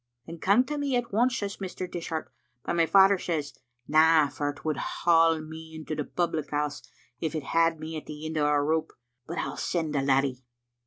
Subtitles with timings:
[0.25, 1.87] '*Then come to me at once,' says Mr.
[1.87, 2.31] Dishart;
[2.65, 3.53] but my father says,
[3.87, 6.89] *Na, for it would haul me into the public house as
[7.19, 8.93] if it had me at the end o' a rope,
[9.27, 10.43] but I'll send the laddie.'